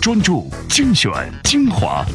[0.00, 1.10] 专注、精选、
[1.44, 2.06] 精华，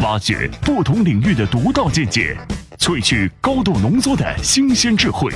[0.00, 2.34] 挖掘不同领域的独到见解，
[2.78, 5.30] 萃取高度浓缩的新鲜智慧。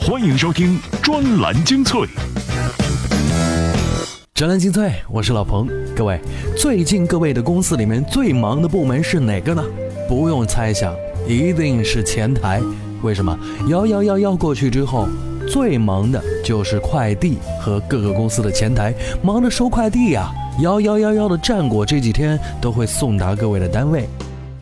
[0.00, 2.06] 欢迎收听专栏精粹。
[4.32, 5.68] 专栏精粹，我是老彭。
[5.94, 6.20] 各位，
[6.56, 9.62] 最近各位的公司里面最忙的部门是哪个呢？
[10.08, 10.94] 不用猜想，
[11.28, 12.60] 一定是前台。
[13.02, 13.36] 为什么？
[13.68, 15.08] 幺幺幺幺过去之后。
[15.52, 20.32] 最忙的就是快递和各个公司的前台，忙着收快递呀。
[20.60, 24.08] 幺幺幺幺的战果这几天都会送达各位的单位，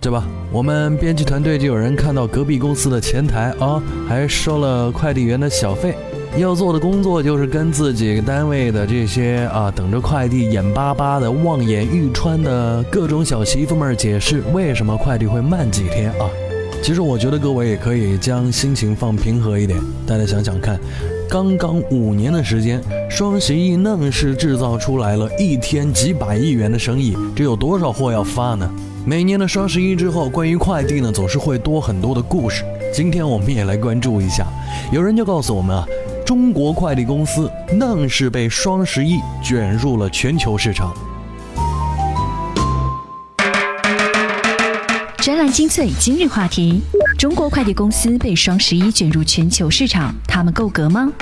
[0.01, 0.25] 对吧？
[0.51, 5.95] 我们编辑团队就有人看到隔壁公司的前台啊，还收了快递员的小费。
[6.37, 16.27] 要做的工作就是跟自己单位的这些啊等着快递眼巴巴的望眼欲穿的各种小媳妇们解释，为什么快递会慢几天啊？
[16.83, 19.79] 其实我觉得各位也可以将心情放平和一点。
[20.07, 20.81] 大家想想看，
[21.29, 28.69] 刚刚五年的时间，双十一愣是制造出来了一天几百亿元的生意，这有多少货要发呢？
[29.05, 32.65] 每年的双十一之后，关于快递呢，总是会多很多的故事。
[32.93, 34.47] 今天我们也来关注一下。
[34.91, 35.87] 有人就告诉我们啊，
[36.25, 40.93] 中国快递公司愣是被双十一卷入了全球市场。
[45.23, 46.81] 专栏精粹今日话题：
[47.19, 51.13] 中国快递公司被双十一卷入全球市场，他们够格吗？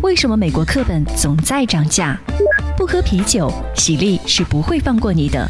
[0.00, 2.16] 为什么美国课本总在涨价？
[2.76, 5.44] 不喝啤酒，喜力是不会放过你的。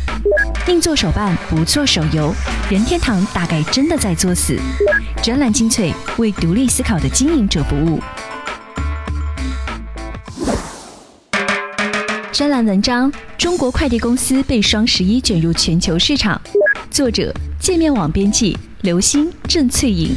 [0.67, 2.33] 宁做手办不做手游，
[2.71, 4.59] 任天堂大概真的在作死。
[5.23, 8.01] 专栏精粹为独立思考的经营者服务。
[12.33, 16.41] 专栏文章：中国快递公司被双十一卷入全球市场。
[16.99, 17.33] 作者。
[17.61, 20.11] 界面网编辑刘星、郑翠颖。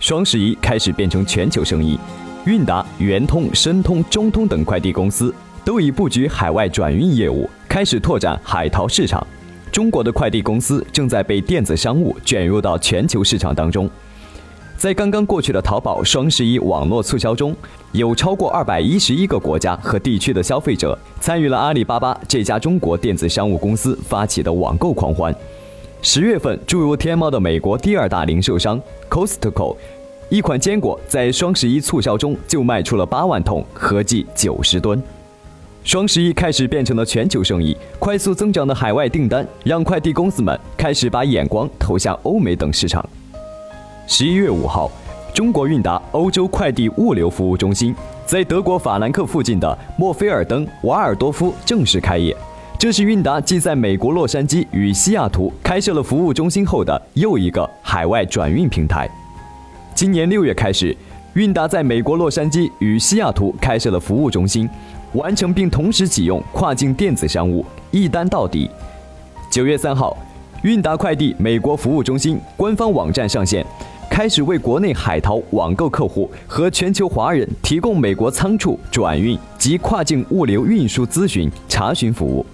[0.00, 1.96] 双十一开始变成全球生意，
[2.44, 5.32] 韵达、圆通、申通、中通等快递公司
[5.64, 9.24] 都已布局海外转运业务，开始拓展海淘市场。
[9.70, 13.88] 中国的快递公司正在被电子商务卷入到全球市场当中。
[14.76, 17.56] 在刚刚过去的淘宝双十一网络促销中，
[17.92, 25.34] 有超过二百一十一个国家和地区的消费者参与了阿里巴巴这家中国电子商务公司发起的网购狂欢。
[26.02, 29.74] 十月份注入天猫的美国第二大零售商 Costco，
[30.28, 35.02] 一款坚果在双十一促销中就卖出了八万桶，合计九十吨。
[35.82, 43.02] 双十一开始变成了全球生意，快速增长的海外订单让快递公司们开始把眼光投向欧美等市场。
[44.06, 44.90] 十一月五号，
[45.32, 47.94] 中国韵达欧洲快递物流服务中心
[48.26, 52.36] 在德国法兰克附近的莫菲尔登瓦尔多夫正式开业。
[52.78, 59.08] 这是韵达继在美国洛杉矶与西雅图开设了服务中心后的又一个海外转运平台。
[59.94, 60.94] 今年六月开始，
[61.32, 64.68] 韵达在美国洛杉矶与西雅图开设了服务中心，
[65.14, 68.70] 完成并同时启用跨境电子商务一单到底。
[69.50, 70.14] 九月三号，
[70.62, 73.64] 韵达快递美国服务中心官方网站上线。
[74.14, 82.46] 开始为国内海淘网购客户和全球华人提供美国仓储转运及跨境物流运输咨询查询服务。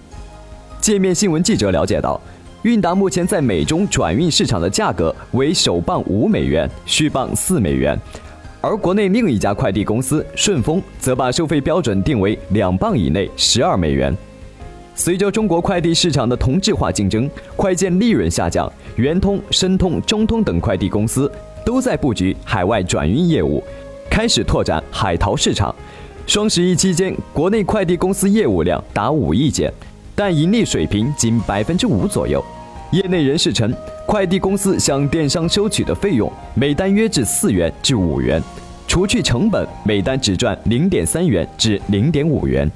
[0.79, 2.19] 界面新闻记者了解到，
[2.63, 7.95] 韵达目前在美中转运市场的价格为首磅五美元，续磅四美元，
[8.59, 14.11] 而国内另一家快递公司顺丰则把收费标准定为两磅以内十二美元。
[14.95, 21.31] 随着中国快递市场的同质化竞争，快件利润下降，圆通、申通、中通等快递公司。
[21.71, 23.63] 都在布局海外转运业务，
[24.09, 25.73] 开始拓展海淘市场。
[26.27, 29.71] 双十一期间，国内快递公司业务量达五亿件，
[30.13, 32.43] 但盈利水平仅百分之五左右。
[32.91, 33.73] 业内人士称，
[34.05, 38.43] 快递公司向电商收取的费用每单约至四元至五元，
[38.85, 42.69] 除去成本，每单只赚零点三元至零点五元。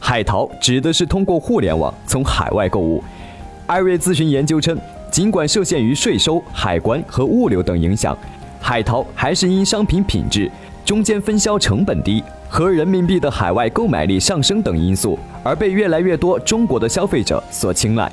[0.00, 3.04] 海淘指的是通过互联网从海外购物。
[3.68, 4.76] 艾瑞咨询研究称。
[5.20, 8.16] 尽管受限于税收、海关和物流等影响，
[8.58, 10.50] 海淘还是因商品品质、
[10.82, 18.10] 中间分销成本低和人民币的海外购买力上升等因素，而被越来越多中国的消费者所青睐。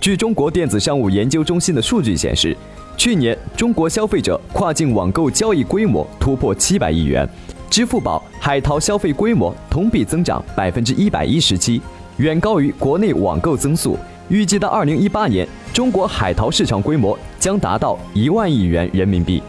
[0.00, 2.56] 据中国电子商务研究中心的数据显示，
[2.96, 7.28] 去年中国消费者跨境网购交易规模突破七百亿元，
[7.68, 11.82] 支付宝海淘消费规模同比增长百分之一百一十七，
[12.16, 13.98] 远高于国内网购增速。
[14.30, 19.42] 预计到二零一八年，中国海淘市场规模将达到一万亿元人民币。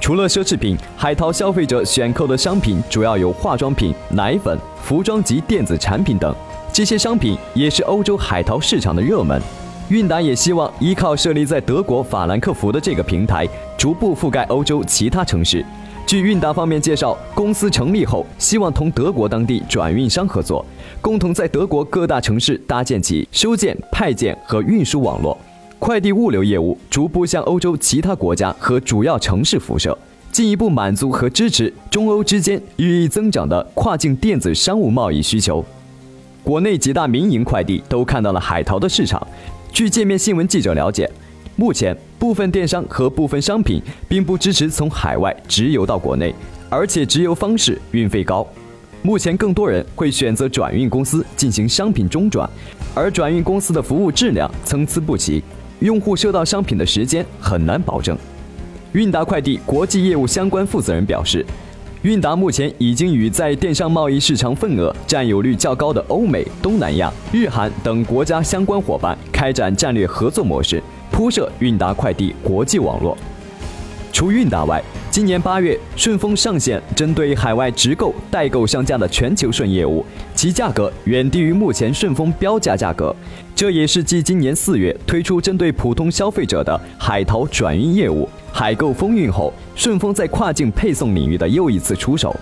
[0.00, 6.32] 除了奢侈品，海淘消费者选购的商品主要有化妆品、奶粉、服装及电子产品等，
[6.72, 9.42] 这些商品也是欧洲海淘市场的热门。
[9.88, 13.44] 韵达也希望依靠设立在德国法兰克福的这个平台，
[13.76, 15.64] 逐步覆盖欧洲其他城市。
[16.06, 20.64] 据韵达方面介绍，公司成立后希望同德国当地转运商合作，
[21.00, 25.36] 共同在德国各大城市搭建起收件、派件和运输网络，
[25.78, 29.96] 快递物流业务逐步向欧洲其他国家和主要城市辐射，
[30.32, 35.64] 进一步满足和支持中欧之间日益增长的跨境电子商务贸易需求。
[36.42, 39.24] 国内几大民营快递都看到了海淘的市场。
[39.72, 41.08] 据界面新闻记者了解。
[41.54, 46.34] 目前，部分电商和部分商品并不支持从海外直邮到国内，
[46.70, 48.46] 而且直邮方式运费高。
[49.02, 52.48] 目前，更多人会选择转运公司进行商品中转，
[52.94, 55.42] 而转运公司的服务质量参差不齐，
[55.80, 58.16] 用户收到商品的时间很难保证。
[58.92, 61.44] 韵达快递国际业务相关负责人表示，
[62.02, 70.82] 韵达目前已经与在电商贸易市场份额占有率较高的欧美、东南亚、日韩等国家相关伙伴开展战略合作模式。
[71.10, 73.18] 铺设韵达快递国际网络。
[74.12, 74.80] 除韵达外，
[75.18, 83.12] 今年八月，顺丰上线针对海外直购、代购商家的全球顺业务，其价格远低于目前顺丰标价价格。
[83.52, 92.38] 这也是继今年四月推出针对普通消费者的海淘转运业务“海购风运”后，顺丰在跨境配送领域的又一次出手。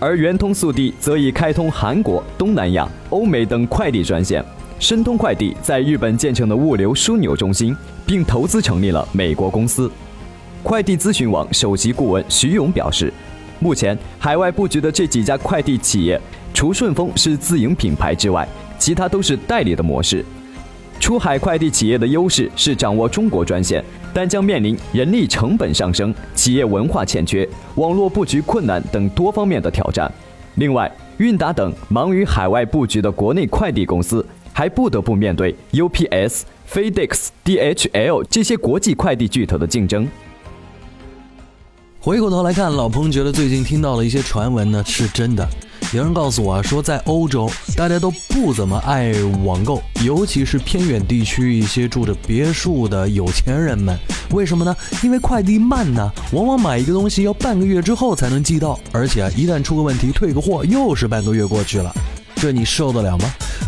[0.00, 4.44] 而圆通速递则已开通韩国、东南亚、欧美等快递专线。
[4.80, 7.74] 申通快递在日本建成的物流枢纽中心，
[8.04, 9.88] 并投资成立了美国公司。
[10.66, 13.12] 快递咨询网首席顾问徐勇表示，
[13.60, 16.20] 目前海外布局的这几家快递企业，
[16.52, 18.44] 除顺丰是自营品牌之外，
[18.76, 20.24] 其他都是代理的模式。
[20.98, 23.80] 出海快递企业的优势是掌握中国专线，
[24.12, 30.12] 但将面临人力成本上升、企业文化欠缺、网络布局困难等多方面的挑战。
[30.56, 34.26] 另外，韵达等忙于海外布局的国内快递公司。
[34.52, 36.40] 还不得不面对 UPS、
[36.72, 40.08] FedEx、DHL 这些国际快递巨头的竞争。
[42.06, 45.44] 回过头来看，老彭觉得最近听到的一些传闻呢是真的。
[45.92, 49.12] 有人告诉我啊说，在欧洲大家都不怎么爱
[49.44, 53.98] 网购，尤其是偏远地区一些住着别墅的有钱人们。
[54.30, 54.76] 为什么呢？
[55.02, 61.92] 因为快递慢呢，往往买一个东西要半个月之后才能寄到，而且一旦出个问题退个货又是半个月过去了，
[62.36, 63.24] 这你受得了吗？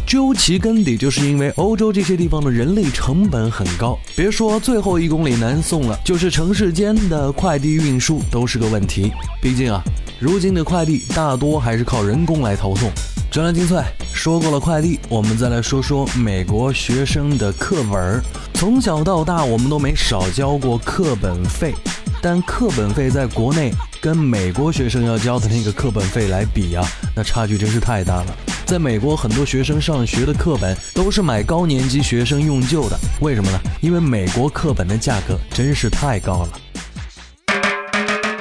[0.09, 9.13] 究其根底，就是因为欧洲这些地方的人力成本很高，别说最后一公里难送了，就是城市间的快递运输都是个问题。
[9.43, 9.85] 毕竟啊，
[10.19, 12.91] 如今的快递大多还是靠人工来投送。
[13.31, 13.83] 专栏精粹
[14.15, 18.23] 说过了快递，我们再来说说美国学生的课本。
[18.55, 21.75] 从小到大，我们都没少交过课本费，
[22.23, 23.71] 但课本费在国内
[24.01, 26.83] 跟美国学生要交的那个课本费来比啊，
[27.15, 28.37] 那差距真是太大了。
[28.69, 33.59] 在美国，很多学生上学的课本都是买高年级学生用旧的，为什么呢？
[33.81, 36.51] 因为美国课本的价格真是太高了。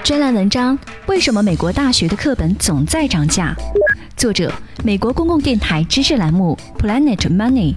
[0.03, 3.55] 专栏文章：为什么美国大学的课本总在涨价？
[4.17, 4.51] 作者：
[4.83, 7.73] 美国公共电台知识栏目 Planet Money。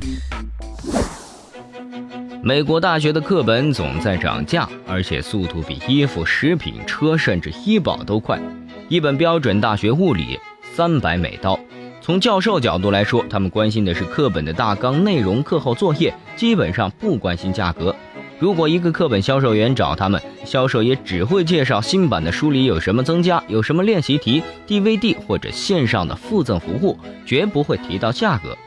[2.42, 8.40] 美国大学的课本总在涨价，而且速度比衣服、食品、车甚至医保都快。
[8.88, 10.36] 一本标准大学物理，
[10.74, 11.56] 三百美刀。
[12.10, 17.94] 从教授角度来说，他们关心的是课本的大纲内容、课后作业，基本上不关心价格。
[18.40, 28.58] 如果一个课本销售员找他们，销售也只会介绍新版的书里有什么增加，有什么练习题、DVD 或者线上的附赠服务，绝不会提到价格。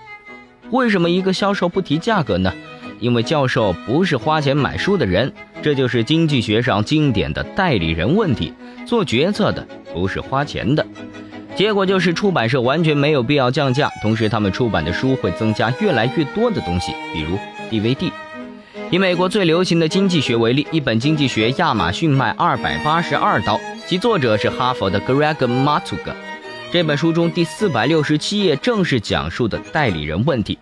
[0.72, 2.50] 为什么一个销售不提价格呢？
[3.02, 5.30] 因为教授不是花钱买书的人，
[5.62, 8.54] 这就是经济学上经典的代理人问题。
[8.86, 10.86] 做决策的不是花钱的。
[11.56, 17.38] 结果就是出版社完全没有必要降价，同时他们出版的书会增加越来越多的东西，比如
[17.70, 18.12] DVD。
[18.90, 26.12] 以美国最流行的经济学为例，一本经济学亚马逊卖二百八十二刀，其作者是哈佛的 Greg Matug。
[26.72, 30.58] 这本书中第四百六十七页正是讲述的代理人问题。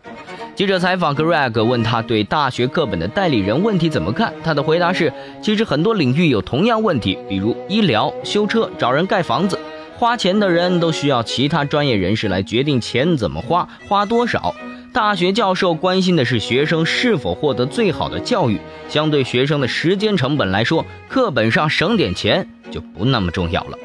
[0.56, 9.58] 记者采访 Greg，问他对大学课本的代理人问题怎么看，他的回答是：其实很多领域有同样问题，比如医疗、修车、找人盖房子。
[10.01, 14.55] 花钱的人都需要其他专业人士来决定钱怎么花，花多少。
[14.91, 18.60] 大学教授关心的是学生是否获得最好的教育。
[18.89, 23.77] 相对学生的时间成本来说，课本上省点钱就不那么重要了。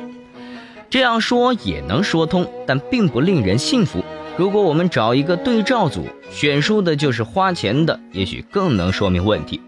[0.88, 4.02] 这样说也能说通，但并不令人信服。
[4.38, 9.60] 如果我们找一个对照组，选书的就是花钱的，也许更能说明问题。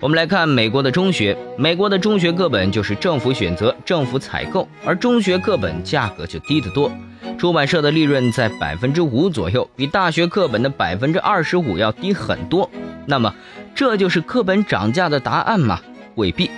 [0.00, 6.90] 我们来看美国的中学，美国的中学课本就是政府选择、政府采购，而中学课本价格就低得多，
[7.36, 12.70] 出版社的利润在百分之五左右，比大学课本的百分之二十五要低很多。
[13.04, 13.34] 那么，
[13.74, 15.78] 这就是课本涨价的答案吗？
[16.14, 16.50] 未必。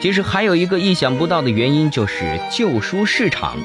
[0.00, 3.56] 其实还有一个意想不到的原因，就是旧书市场。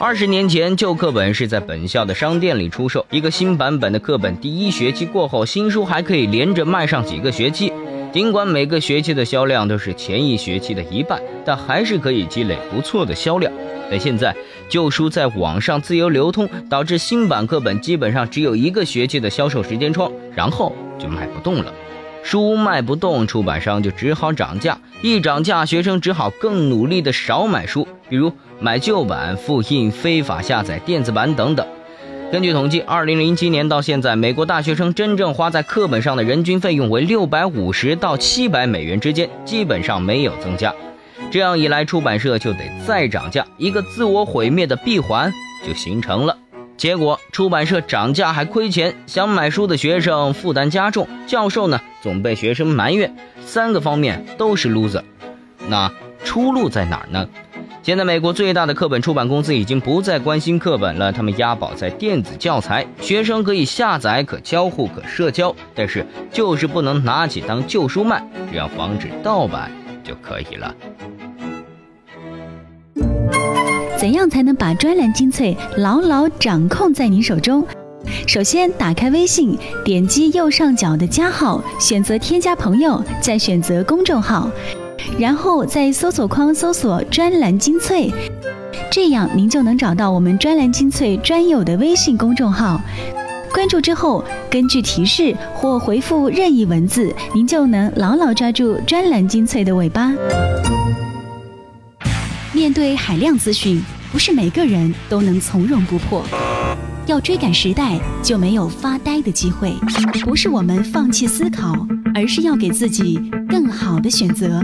[0.00, 7.70] 二十年前，旧课本是在本校的商店里出售，一个新版本的课本，第一学期过后，新书还可以连着卖上几个学期。
[8.14, 13.52] 尽管每个学期的销量都是前一学期的一半，但还是可以积累不错的销量。
[13.90, 14.32] 但现在
[14.68, 21.74] 旧书在网上自由流通，导致新版课本基本上只有一个学期的销售时间窗，然后就卖不动了。
[22.22, 31.66] 书卖不动，出版商就只好涨价，一涨价，学生只好更努力的少买书，比如买旧版、复印、非法下载电子版等等。
[32.34, 40.74] 根据统计，二零零七年到现在，美国大学生真正花在课本上的人均费用为六百五十到七百美元之间，基本上没有增加。
[41.30, 45.32] 这样一来，出版社就得再涨价，一个自我毁灭的闭环
[45.64, 46.36] 就形成了。
[46.76, 53.14] 结果，出版社涨价还亏钱，想买书的学生负担加重，教授呢总被学生埋怨，
[53.46, 55.04] 三个方面都是 loser。
[55.68, 55.92] 那
[56.24, 57.28] 出路在哪呢？
[57.84, 69.70] 现在，美国最大的课本出版公司已经不再关心课本了，他们押宝在电子教材，学生可以下载、可交互、可社交，但是就是不能拿起当旧书卖，这样防止盗版
[70.02, 70.74] 就可以了。
[73.98, 77.62] 怎样才能把专栏精粹牢牢掌控在您手中？
[78.26, 84.50] 首先，打开微信，点击右上角的加号，选择添加朋友，再选择公众号。
[85.18, 88.12] 然后在搜索框搜索“专栏精粹”，
[88.90, 92.80] 这样您就能找到我们“专栏精粹”专有的微信公众号。
[93.52, 100.12] 关注之后，根据提示或回复任意文字，您就能牢牢抓住“专栏精粹”的尾巴。
[102.52, 106.24] 面对海量资讯，不是每个人都能从容不迫。
[107.06, 109.74] 要追赶时代，就没有发呆的机会。
[110.24, 114.60] 不是我们放弃思考，而是要给自己更好的选择。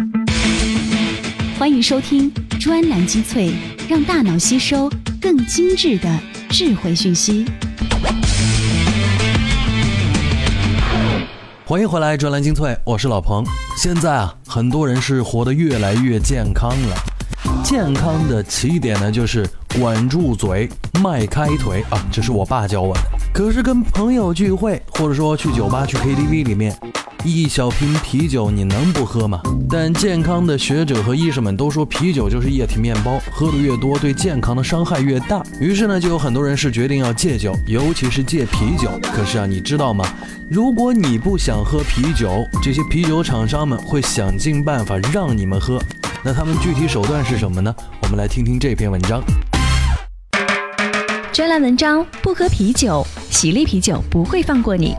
[1.61, 3.53] 欢迎收听专栏精粹，
[3.87, 4.91] 让大脑吸收
[5.21, 6.09] 更精致的
[6.49, 7.45] 智慧讯息。
[11.67, 13.45] 欢迎回来，专栏精粹，我是老彭。
[13.77, 16.97] 现在啊，很多人是活得越来越健康了。
[17.63, 19.47] 健康的起点呢，就是
[19.79, 20.67] 管住嘴，
[21.05, 23.01] 迈开腿啊，这是我爸教我的。
[23.35, 26.75] 可是跟朋友聚会，或者说去酒吧、去 KTV 里面。
[27.23, 29.41] 一小瓶啤酒你能不喝吗？
[29.69, 35.43] 但健康的学者和医生们都说啤酒就是液体面包，喝的越多对健康的伤害越大。
[35.61, 38.91] 于是呢，就有很多人是决定要戒酒，尤其是戒啤酒。
[39.13, 40.05] 可是啊，你知道吗？
[40.51, 45.79] 如果你不想喝啤酒，这些啤酒厂商们会想尽办法让你们喝。
[46.25, 47.75] 那他们具体手段是什么呢？
[48.03, 49.23] 我们来听听这篇文章。
[51.33, 54.97] 专栏文章：不喝啤酒，喜力啤酒不会放过你。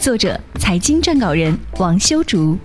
[0.00, 2.56] 作者：财经撰稿人王修竹。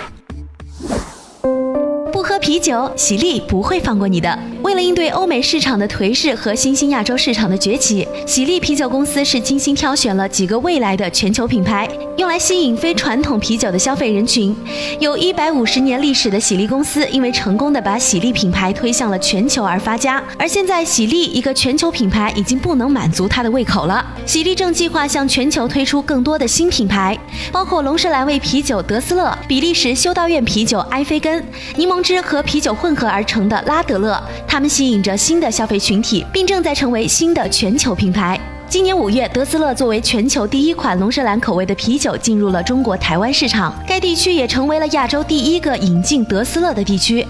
[2.46, 4.38] 啤酒，喜力不会放过你的。
[4.62, 14.56] 为了应对欧美市场的颓势和新兴亚洲市场的崛起，喜力啤酒公司是精心挑选了几个未来的全球品牌，用来吸引非传统啤酒的消费人群。
[15.00, 20.24] 有一百五十年历史的喜力公司，因为成功的把喜力品牌推向了全球而发家。
[20.38, 24.06] 而现在，喜力一个全球品牌已经不能满足他的胃口了。
[24.24, 27.18] 喜力正计划向全球推出更多的新品牌，
[27.52, 31.44] 包括龙舌兰味啤酒德斯乐、比利时修道院啤酒埃菲根、
[31.75, 31.96] 柠檬。
[32.06, 38.38] 汁和和啤酒混合而成的拉德勒，他们吸引着新的消费群体，并正在成为新的全球品牌。
[38.68, 47.25] 今年五月，德斯乐作为全球第一款龙舌兰口味的啤酒进入了中国台湾市场，该地区也成为了亚洲第一个引进德斯乐的地区。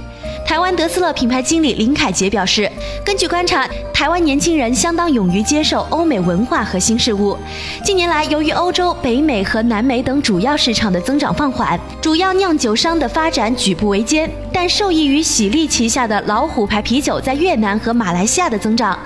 [0.45, 2.71] 台湾德斯乐品牌经理林凯杰表示，
[3.03, 7.35] 根据观察，台湾年轻人相当勇于接受欧美文化和新事物。
[7.83, 14.29] 近年来，由于欧洲、北美和南美等主要市场的增长放缓，主要酿酒商的发展举步维艰。
[14.53, 18.97] 但受益于喜力旗下的老虎牌啤酒在越南和马来西亚的增长，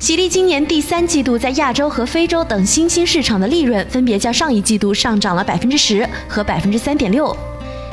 [0.00, 7.34] 喜力今年第三季度在亚洲和非洲等新兴市场的利润分别较上一季度上涨了百分之十和百分之三点六。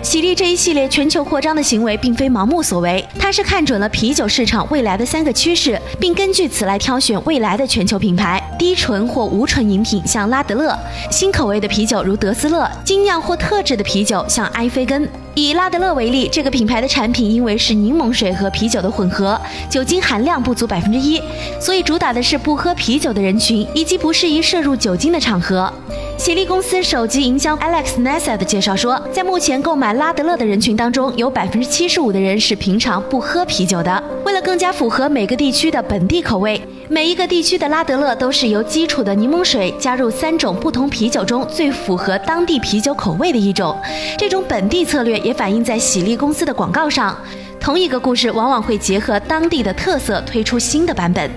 [0.05, 8.39] 喜力这一系列全球扩张的行为并非盲目所为，它是看准了啤酒市场未来的三个趋势，并根据此来挑选未来的全球品牌。
[8.59, 10.77] 低醇或无醇饮品像拉德勒，
[11.09, 15.09] 新口味的啤酒如德斯勒，精酿或特制的啤酒像埃菲根。
[15.37, 19.37] 以拉德勒为例，这个品牌的产品因为是柠檬水和啤酒的混合，
[19.69, 21.21] 酒精含量不足百分之一，
[21.59, 25.71] 所以主打的是不喝啤酒的人群以及不适宜摄入酒精的场合。
[26.17, 34.01] 喜力公司首席营销 Alex Nessa 的介绍说，在目前购买拉德勒的人群当中，有百分之七十五的人是平常不喝啤酒的。
[34.23, 36.61] 为了更加符合每个地区的本地口味。
[36.87, 43.75] 每一个地区的拉德勒都是由基础的柠檬水加入三种不同啤酒中最符合当地啤酒口味的一种。
[44.19, 47.17] 这种本地策略也反映在喜力公司的广告上。
[47.59, 51.29] 同一个故事往往会结合当地的特色推出新的版本，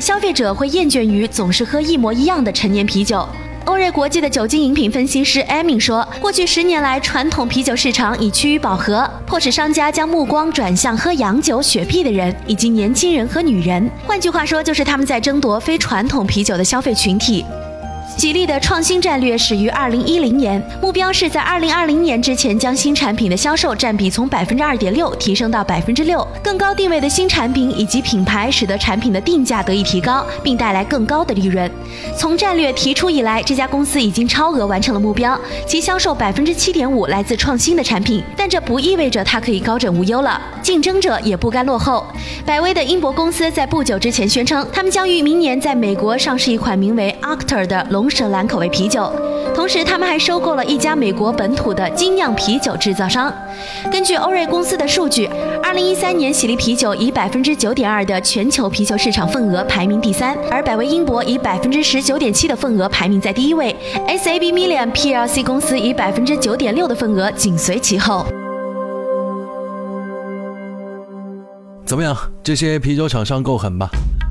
[0.00, 3.24] 消费者会厌倦于总是喝一模一样的陈年啤酒。
[3.66, 13.88] 欧瑞国际的酒精饮品分析师艾米说：“过去十年来，传统啤酒市场已趋于饱和，迫使商家将目光转向喝洋酒、雪碧的人，以及年轻人和女人。
[14.08, 17.44] 换句话说，就是他们在争夺非传统啤酒的消费群体。”
[18.16, 26.26] 吉利的创新战略始于二零一零年，目标是在二零二零年之前将新产品的销售占比从百分之二点六提升到百分之六。
[26.42, 31.70] 更高定位的新产品以及品牌，使得产品的定价得以提高，并带来更高的利润。
[32.16, 38.22] 从战略提出以来，这家公司已经超额完成了目标，其销售百分之七点五来自创新的产品。
[38.36, 42.06] 但这不意味着它可以高枕无忧了，竞争者也不甘落后。
[42.44, 48.10] 百威的英博公司在不久之前宣称，他们将于明年在美国上市一款名为 Octer 的龙。
[48.10, 49.10] 舌兰口味啤酒，
[49.54, 53.32] 同时他们还收购了一家美国本土的精酿啤酒制造商。
[53.90, 55.26] 根据欧瑞公司的数据，
[55.62, 63.74] 二零一三年喜力啤酒以百分之九点二的全球啤酒市场份额排名第三，而百威英博以百分之十九点七的份额排名在第一位
[64.08, 68.26] ，SAB Million PLC 公司以百分之九点六的份额紧随其后。
[71.86, 72.16] 怎么样？
[72.42, 73.88] 这些啤酒厂商够狠吧？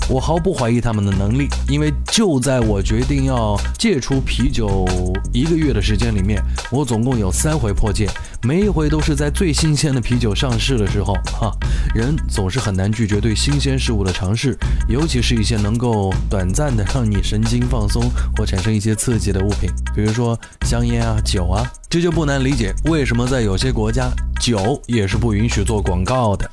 [0.10, 4.88] 我毫不怀疑他们的能力，因为就在我决定要戒除啤酒
[5.32, 8.10] 一个月的时间里面，我总共有三回破戒，
[8.42, 11.14] 每一回都是在最新鲜的啤酒上市的时候。
[11.40, 11.52] 哈，
[11.94, 24.10] 人总是很难拒绝对新鲜事物的尝试，尤其是一些能够短暂的让你神经放松或产生一些刺激的物品，比如说香烟啊、酒啊，这就不难理解为什么在有些国家
[24.42, 26.50] 酒也是不允许做广告的。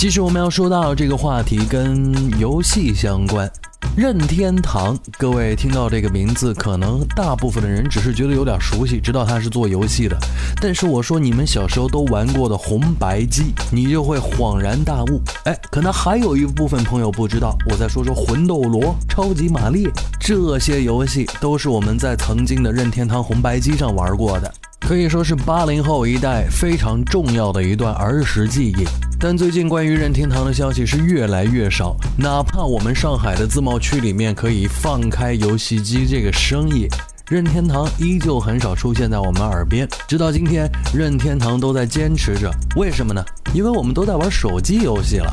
[0.00, 3.46] 其实我们要说到这个话题跟游戏相关，
[3.94, 4.98] 任天堂。
[5.18, 10.16] 各位听到这个名字，可能大部分的人只是觉得有点熟悉，知道他是做游戏的。
[10.58, 15.20] 但是我说你们小时候都玩过的红白机，你就会恍然大悟。
[15.44, 17.54] 哎，可能还有一部分朋友不知道。
[17.70, 19.86] 我再说说魂斗罗、超级玛丽
[20.18, 24.50] 这些游戏，都是我们在曾经的任天堂红白机上玩过的。
[24.80, 28.84] 可以说是八零后一代非常重要的一段儿时记忆，
[29.22, 31.94] 但最近关于任天堂的消息是越来越少。
[32.16, 36.88] 哪怕我们上海的自贸区里面可以放开游戏机这个生意，
[37.28, 39.86] 任天堂依旧很少出现在我们耳边。
[40.08, 42.50] 直到今天，任天堂都在坚持着。
[42.76, 43.22] 为什么呢？
[43.52, 45.30] 因为我们都在玩手机游戏了，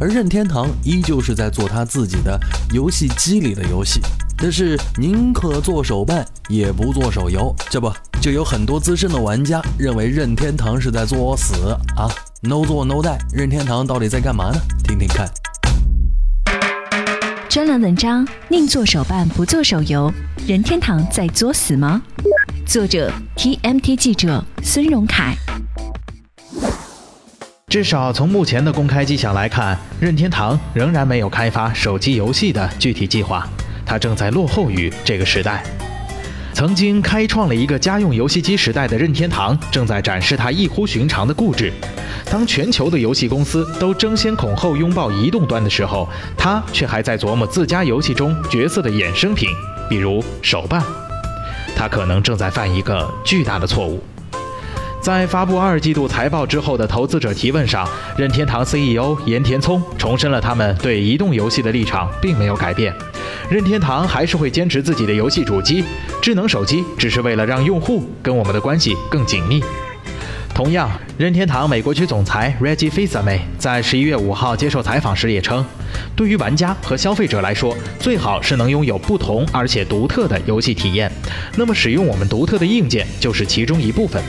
[0.00, 2.36] 而任天堂依旧是在做他自己的
[2.74, 4.00] 游戏机里的游戏。
[4.40, 12.08] 但是宁可做手办，也不做手游，这不就有很多资深的玩家认为任天堂是在作死啊
[12.40, 14.60] ？No 做 No 带，任天堂到底在干嘛呢？
[14.84, 15.28] 听听看。
[17.48, 20.12] 专栏文章：宁做手办不做手游，
[20.46, 22.00] 任天堂在作死吗？
[22.64, 25.34] 作者：TMT 记者孙荣凯。
[27.66, 33.44] 至少从目前的公开迹象来看，任天堂仍然没有开发手机游戏的具体计划。
[33.88, 35.64] 它正在落后于这个时代。
[36.52, 41.72] 曾经开创了一个家用游戏机时代的任天堂，正在展示它异乎寻常的固执。
[42.30, 49.48] 当全球的游戏公司都争先恐后拥抱移动端的时候，它却还在琢磨自家游戏中角色的衍生品，
[49.88, 50.82] 比如手办。
[51.76, 54.02] 它可能正在犯一个巨大的错误。
[55.00, 62.92] 在发布二季度财报之后的投资者提问上，任天堂 CEO 岩田聪重申了他们对移动游戏的立场并没有改变。
[63.50, 65.84] 任天堂还是会坚持自己的游戏主机，
[66.22, 69.62] 智能手机只是为了让用户跟我们的关系更紧密。
[70.54, 75.64] 同样，任天堂美国区总裁 Reggie Fils-Aimé 在十一月五号接受采访时也称，
[76.16, 81.10] 对于玩家和消费者来说，最好是能拥有不同而且独特的游戏体验。
[81.56, 84.20] 那么，使用我们独特的硬件就是其中一部分。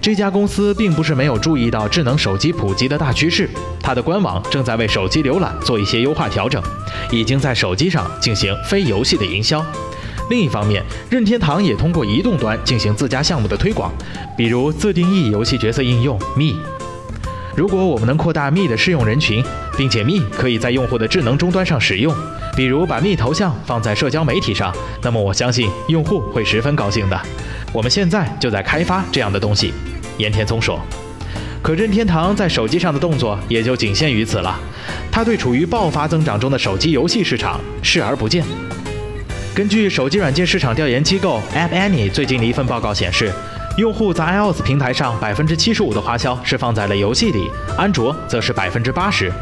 [0.00, 3.50] 这家公司并不是没有注意到智能手机普及的大趋势，
[3.82, 6.62] 它的官网正在为手机浏览做一些优化调整，
[7.10, 9.62] 已经在手机上进行非游戏的营销。
[10.30, 13.92] 另一方面，任天堂也通过移动端进行自家项目的推广，
[14.38, 16.54] 比如自定义游戏角色应用 Me。
[17.54, 19.44] 如果我们能扩大 Me 的适用人群，
[19.76, 22.14] 并且 Me 可以在用户的智能终端上使用，
[22.56, 27.20] 比如把 Me 头像放在社交媒体上，那么我相信用户会十分高兴的。
[27.72, 29.72] 我们现在就在开发这样的东西。
[30.18, 30.78] 岩田聪说
[31.62, 34.58] ：“可任天堂在手机上的动作也就仅限于此了。
[35.10, 38.44] 他对处于爆发增长中的手机游戏市场视而不见。
[39.54, 43.32] 根据手机软件市场调研机构 App Annie 最近的一份报告显示，
[43.76, 49.32] 用户在 iOS 平台上百分之七十五的花销是放在了游戏里，安卓则是百分之八十。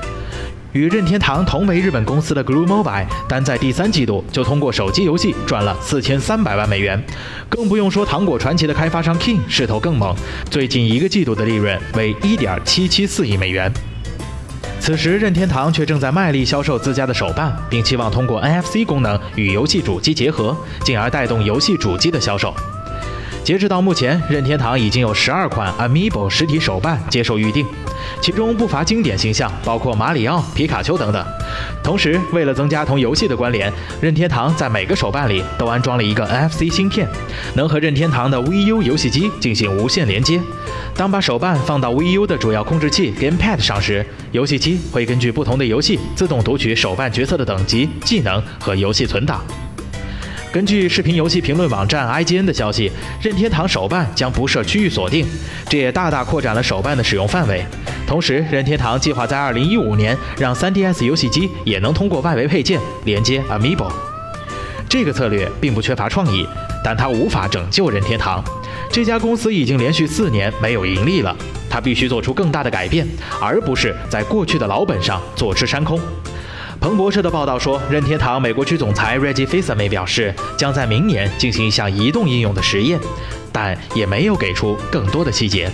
[0.79, 7.03] 与任天堂同为日本公司的 Glu Mobile，单在第三季度就通过手机游戏赚了四千三百万美元，
[7.49, 10.15] 更不用说糖果传奇的开发商 King 势头更猛，
[10.49, 13.73] 最近一个季度的利润为一点七七四亿美元。
[14.79, 22.55] 此时，任天堂却正在卖力销售自家的手办，并期望通过 NFC 功能与游戏主机结合，进而带动游戏主机的销售。
[23.49, 27.65] 截止到目前，任天堂已经有十二款 Amiibo 实体手办接受预定，
[28.21, 31.27] 其中不乏经典形象，包括马里奥、皮卡丘等等。
[31.83, 37.09] 同时，为了增加同游戏的关联，任天堂在每个手办里都安装了一个 NFC 芯片，
[37.55, 40.39] 能和任天堂的 VU 游戏机进行无线连接。
[40.95, 49.43] 当把手办放到 VU 的主要控制器 Gamepad 上时，游戏机会根据不同的游戏自动读取手办角色的等级、技能和游戏存档。
[50.51, 55.27] 根据视频游戏评论网站 IGN 的消息，任天堂手办将不设区域锁定，
[55.69, 57.63] 这也大大扩展了手办的使用范围。
[58.07, 63.93] 同时，任天堂计划在2015年让 3DS 游戏机也能通过外围配件连接 Amiibo。
[64.89, 66.47] 这个策略并不缺乏创意，
[66.83, 68.43] 但它无法拯救任天堂。
[68.91, 71.37] 这家公司已经连续四年没有盈利了，
[71.69, 73.07] 它必须做出更大的改变，
[73.39, 76.01] 而不是在过去的老本上坐吃山空。
[76.81, 82.99] 彭博社的报道说，任天堂美国区总裁 Reggie Fils-Aimé 表示，将在明年进行一项移动应用的实验，
[83.53, 85.71] 但也没有给出更多的细节。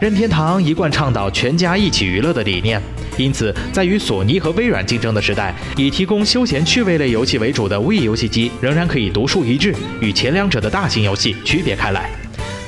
[0.00, 2.80] 任天堂一贯倡导全家一起娱乐的理念，
[3.16, 12.08] 因此在与索尼和微软竞争的时代，以提供休闲趣味类游戏为主的 Wii 游戏机仍然可以独树一帜，与前两者的大型游戏区别开来。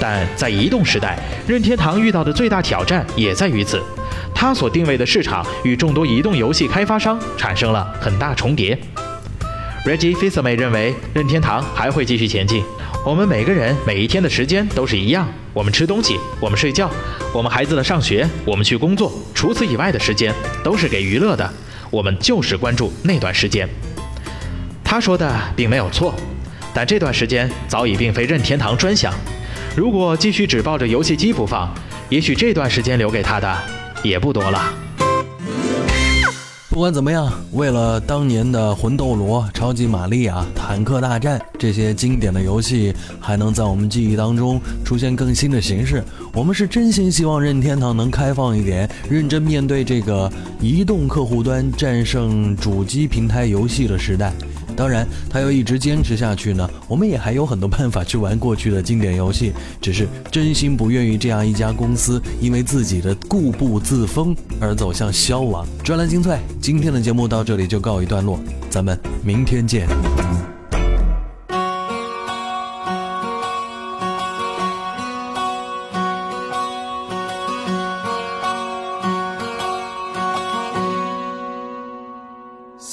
[0.06, 3.82] 但在移动时代，任天堂遇到的最大挑战也在于此。
[4.34, 8.78] 它所定位的市场与众多移动游戏开发商产生了很大重叠。
[9.86, 12.62] Reggie Fils-Aimé 认为，任天堂还会继续前进。
[13.02, 16.90] 我们每个人每一天的时间都是一样，我们吃东西，我们睡觉，
[17.32, 21.50] 我们孩子的上学，我们去工作，除此以外的时间都是给娱乐的。
[21.90, 23.66] 我们就是关注那段时间。
[24.84, 26.14] 他说的并没有错，
[26.74, 29.10] 但这段时间早已并非任天堂专享。
[29.76, 31.68] 如果继续只抱着游戏机不放，
[32.08, 33.58] 也许这段时间留给他的。
[34.04, 34.60] 也不多了。
[36.68, 54.32] 不管怎么样，为了当年的《魂斗罗》《超级玛丽啊》《坦克大战》这些经典的游戏还能在我们记忆当中出现更新的形式，我们是真心希望任天堂能开放一点，认真面对这个移动客户端战胜主机平台游戏的时代。
[54.76, 56.68] 当然，他要一直坚持下去呢。
[56.88, 65.66] 我们也还有很多办法去玩过去的经典游戏，只是真心不愿意这样一家公司因为自己的固步自封而走向消亡。
[65.82, 68.38] 专栏精粹，今天的节目到这里就告一段落，
[68.70, 69.88] 咱们明天见。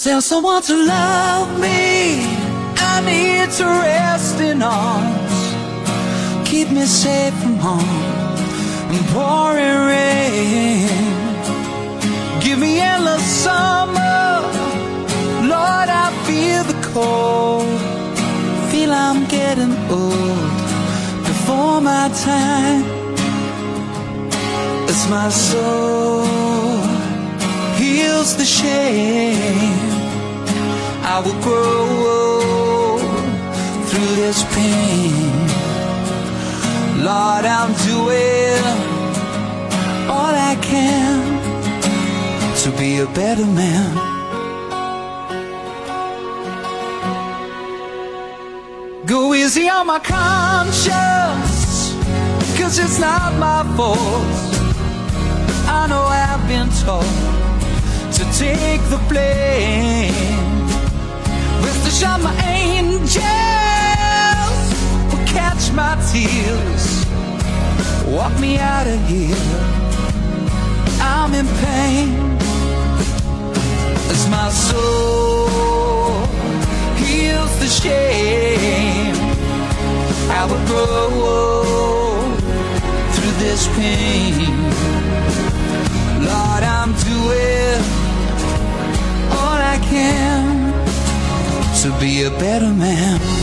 [0.04, 2.26] Tell someone to love me.
[2.76, 6.50] I need to rest in arms.
[6.50, 7.86] Keep me safe from harm
[8.96, 10.90] and pouring rain.
[12.42, 14.42] Give me endless summer.
[15.54, 17.80] Lord, I feel the cold.
[18.72, 20.52] Feel I'm getting old
[21.30, 22.86] before my time.
[24.90, 26.41] It's my soul
[28.22, 29.90] heals the shame
[31.04, 33.00] I will grow
[33.88, 35.48] through this pain.
[37.04, 38.62] Lord, I'm doing
[40.08, 41.20] all I can
[42.62, 43.92] to be a better man.
[49.06, 51.96] Go easy on my conscience,
[52.58, 53.98] cause it's not my fault.
[55.68, 57.41] I know I've been told to
[58.38, 60.32] take the blame
[62.02, 63.22] shine my angels
[65.12, 66.86] will catch my tears.
[68.08, 69.36] Walk me out of here.
[71.00, 72.08] I'm in pain
[74.14, 76.26] as my soul
[77.04, 79.16] heals the shame.
[80.40, 81.10] I will grow
[83.14, 84.56] through this pain.
[86.30, 88.01] Lord, I'm doing
[89.90, 90.74] can
[91.82, 93.41] to be a better man.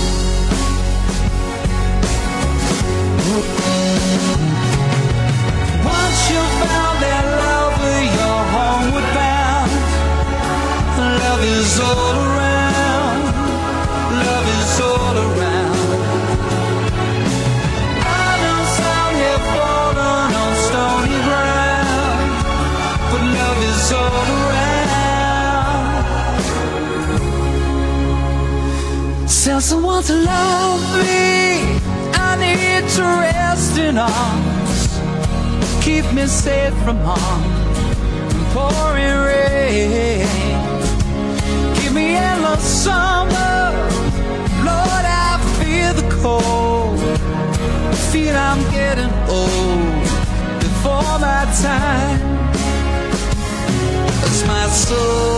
[33.98, 35.00] Arms.
[35.84, 37.42] Keep me safe from harm
[38.34, 40.26] and pouring rain.
[41.80, 43.72] Give me endless summer.
[44.68, 46.98] Lord, I feel the cold.
[48.12, 50.02] Feel I'm getting old
[50.60, 52.20] before my time.
[54.24, 55.37] As my soul